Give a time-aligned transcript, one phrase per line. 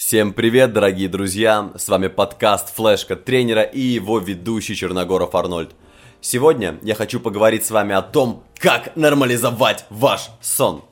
[0.00, 1.72] Всем привет, дорогие друзья!
[1.76, 5.72] С вами подкаст «Флешка тренера» и его ведущий Черногоров Арнольд.
[6.22, 10.84] Сегодня я хочу поговорить с вами о том, как нормализовать ваш сон.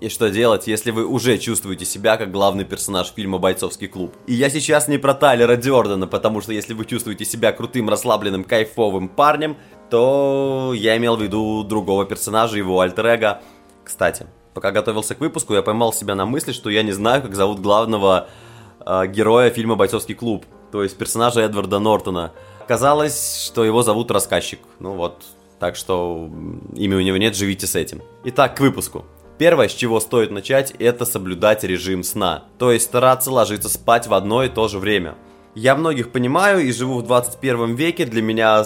[0.00, 4.14] И что делать, если вы уже чувствуете себя как главный персонаж фильма «Бойцовский клуб».
[4.26, 8.44] И я сейчас не про Тайлера Дёрдена, потому что если вы чувствуете себя крутым, расслабленным,
[8.44, 9.58] кайфовым парнем,
[9.90, 13.40] то я имел в виду другого персонажа, его альтер
[13.84, 17.34] Кстати, пока готовился к выпуску, я поймал себя на мысли, что я не знаю, как
[17.34, 18.26] зовут главного
[18.86, 22.32] э, героя фильма «Бойцовский клуб», то есть персонажа Эдварда Нортона.
[22.66, 24.60] Казалось, что его зовут рассказчик.
[24.80, 25.22] Ну вот,
[25.58, 26.30] так что
[26.74, 28.02] имя у него нет, живите с этим.
[28.24, 29.04] Итак, к выпуску.
[29.38, 32.44] Первое, с чего стоит начать, это соблюдать режим сна.
[32.58, 35.16] То есть стараться ложиться спать в одно и то же время.
[35.54, 38.64] Я многих понимаю и живу в 21 веке, для меня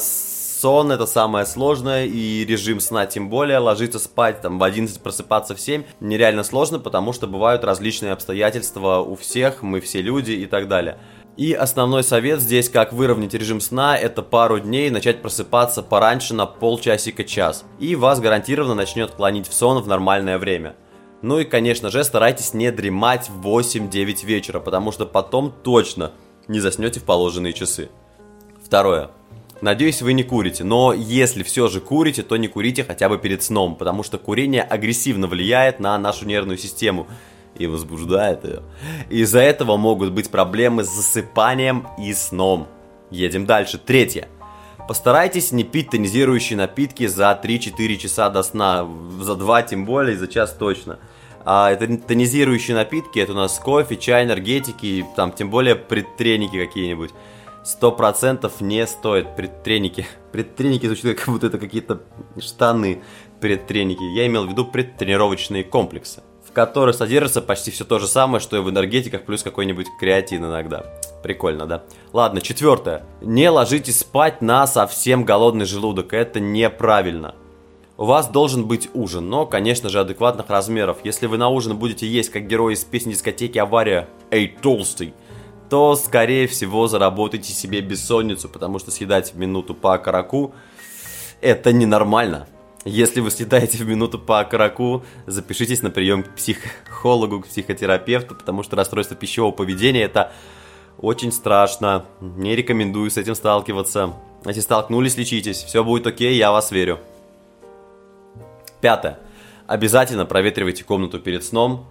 [0.60, 5.54] сон это самое сложное, и режим сна тем более, ложиться спать там в 11, просыпаться
[5.54, 10.46] в 7 нереально сложно, потому что бывают различные обстоятельства у всех, мы все люди и
[10.46, 10.98] так далее.
[11.36, 16.46] И основной совет здесь, как выровнять режим сна, это пару дней начать просыпаться пораньше на
[16.46, 17.65] полчасика-час.
[17.78, 20.74] И вас гарантированно начнет клонить в сон в нормальное время.
[21.22, 26.10] Ну и, конечно же, старайтесь не дремать в 8-9 вечера, потому что потом точно
[26.48, 27.88] не заснете в положенные часы.
[28.65, 29.10] Второе.
[29.60, 33.42] Надеюсь, вы не курите, но если все же курите, то не курите хотя бы перед
[33.42, 37.09] сном, потому что курение агрессивно влияет на нашу нервную систему
[37.56, 38.62] и возбуждает ее.
[39.10, 42.68] Из-за этого могут быть проблемы с засыпанием и сном.
[43.10, 43.78] Едем дальше.
[43.78, 44.28] Третье.
[44.87, 48.88] Постарайтесь не пить тонизирующие напитки за 3-4 часа до сна,
[49.20, 50.98] за 2 тем более, за час точно.
[51.45, 57.10] А это тонизирующие напитки, это у нас кофе, чай, энергетики, там тем более предтреники какие-нибудь
[57.69, 60.07] сто процентов не стоит предтреники.
[60.33, 62.01] Предтреники звучит как будто это какие-то
[62.41, 63.02] штаны
[63.41, 64.03] предтреники.
[64.16, 68.56] Я имел в виду предтренировочные комплексы, в которых содержится почти все то же самое, что
[68.56, 70.87] и в энергетиках, плюс какой-нибудь креатин иногда.
[71.22, 71.84] Прикольно, да?
[72.15, 73.05] Ладно, четвертое.
[73.21, 76.15] Не ложитесь спать на совсем голодный желудок.
[76.15, 77.34] Это неправильно.
[77.99, 80.99] У вас должен быть ужин, но, конечно же, адекватных размеров.
[81.05, 85.12] Если вы на ужин будете есть, как герой из песни дискотеки «Авария», «Эй, толстый»,
[85.69, 90.55] то, скорее всего, заработаете себе бессонницу, потому что съедать в минуту по окороку–
[91.41, 92.49] это ненормально.
[92.84, 98.62] Если вы съедаете в минуту по окороку, запишитесь на прием к психологу, к психотерапевту, потому
[98.62, 100.33] что расстройство пищевого поведения– это
[100.99, 102.07] очень страшно.
[102.21, 104.15] Не рекомендую с этим сталкиваться.
[104.47, 105.62] Если столкнулись, лечитесь.
[105.62, 106.99] Все будет окей, я вас верю.
[108.81, 109.19] Пятое.
[109.67, 111.87] Обязательно проветривайте комнату перед сном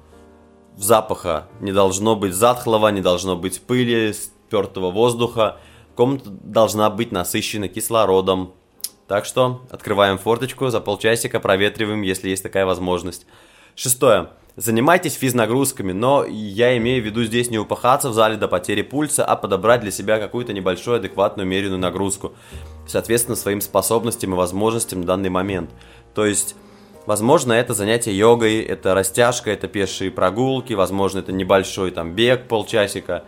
[0.77, 5.57] запаха не должно быть затхлого, не должно быть пыли, спертого воздуха.
[5.95, 8.53] Комната должна быть насыщена кислородом.
[9.07, 13.25] Так что открываем форточку, за полчасика проветриваем, если есть такая возможность.
[13.75, 14.29] Шестое.
[14.55, 19.23] Занимайтесь физнагрузками, но я имею в виду здесь не упахаться в зале до потери пульса,
[19.23, 22.33] а подобрать для себя какую-то небольшую адекватную умеренную нагрузку,
[22.87, 25.69] соответственно своим способностям и возможностям в данный момент.
[26.15, 26.55] То есть
[27.07, 33.23] Возможно, это занятие йогой, это растяжка, это пешие прогулки, возможно, это небольшой там бег полчасика,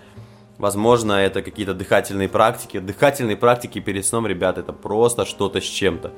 [0.57, 2.79] возможно, это какие-то дыхательные практики.
[2.79, 6.11] Дыхательные практики перед сном, ребят, это просто что-то с чем-то.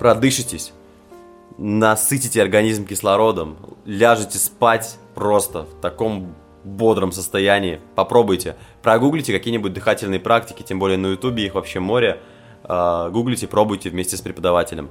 [0.00, 0.72] Продышитесь,
[1.56, 7.80] насытите организм кислородом, ляжете спать просто в таком бодром состоянии.
[7.94, 8.56] Попробуйте.
[8.82, 12.18] Прогуглите какие-нибудь дыхательные практики, тем более на ютубе их вообще море.
[12.64, 14.90] А, гуглите, пробуйте вместе с преподавателем.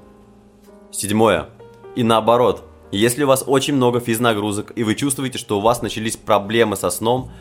[0.92, 1.50] Седьмое.
[1.96, 6.18] И наоборот, если у вас очень много физнагрузок и вы чувствуете, что у вас начались
[6.18, 7.32] проблемы со сном,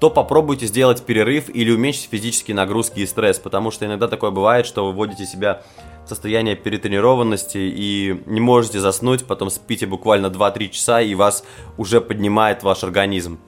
[0.00, 4.66] то попробуйте сделать перерыв или уменьшить физические нагрузки и стресс, потому что иногда такое бывает,
[4.66, 5.62] что вы вводите себя
[6.04, 11.44] в состояние перетренированности и не можете заснуть, потом спите буквально 2-3 часа и вас
[11.76, 13.38] уже поднимает ваш организм.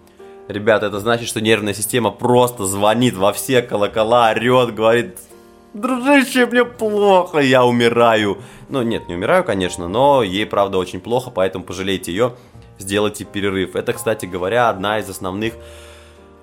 [0.47, 5.19] Ребята, это значит, что нервная система просто звонит во все колокола, орет, говорит,
[5.75, 8.39] дружище, мне плохо, я умираю.
[8.69, 12.35] Ну, нет, не умираю, конечно, но ей, правда, очень плохо, поэтому пожалейте ее,
[12.79, 13.77] сделайте перерыв.
[13.77, 15.55] Это, кстати говоря, одна из основных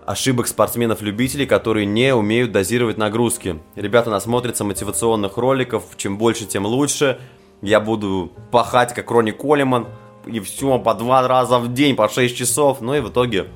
[0.05, 3.59] ошибок спортсменов-любителей, которые не умеют дозировать нагрузки.
[3.75, 7.19] Ребята насмотрятся мотивационных роликов, чем больше, тем лучше.
[7.61, 9.87] Я буду пахать, как Ронни Коллиман,
[10.25, 12.81] и все по два раза в день, по 6 часов.
[12.81, 13.47] Ну и в итоге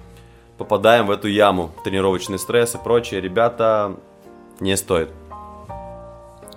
[0.58, 1.72] попадаем в эту яму.
[1.84, 3.22] Тренировочный стресс и прочее.
[3.22, 3.98] Ребята,
[4.60, 5.10] не стоит.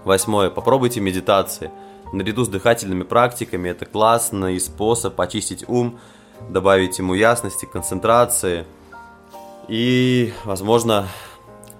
[0.04, 0.50] Восьмое.
[0.50, 1.70] Попробуйте медитации.
[2.12, 5.98] Наряду с дыхательными практиками это классный способ очистить ум,
[6.48, 8.64] добавить ему ясности, концентрации.
[9.68, 11.06] И, возможно,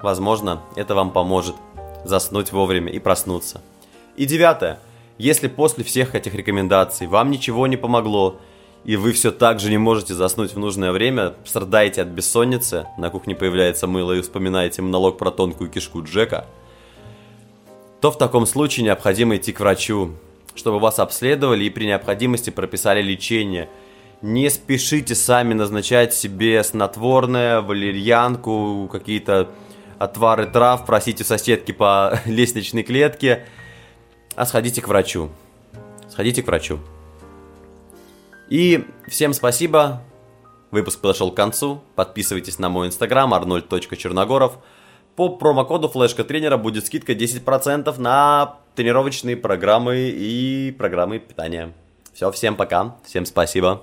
[0.03, 1.56] возможно, это вам поможет
[2.05, 3.62] заснуть вовремя и проснуться.
[4.17, 4.81] И девятое.
[5.17, 8.37] Если после всех этих рекомендаций вам ничего не помогло,
[8.85, 13.11] и вы все так же не можете заснуть в нужное время, страдаете от бессонницы, на
[13.11, 16.47] кухне появляется мыло и вспоминаете монолог про тонкую кишку Джека,
[18.00, 20.12] то в таком случае необходимо идти к врачу,
[20.55, 23.69] чтобы вас обследовали и при необходимости прописали лечение.
[24.23, 29.50] Не спешите сами назначать себе снотворное, валерьянку, какие-то
[29.99, 33.47] отвары трав, просите соседки по лестничной клетке,
[34.35, 35.31] а сходите к врачу.
[36.09, 36.79] Сходите к врачу.
[38.49, 40.03] И всем спасибо.
[40.71, 41.83] Выпуск подошел к концу.
[41.95, 44.59] Подписывайтесь на мой инстаграм arnold.черногоров.
[45.19, 51.73] По промокоду флешка тренера будет скидка 10% на тренировочные программы и программы питания.
[52.15, 53.82] Все, всем пока, всем спасибо.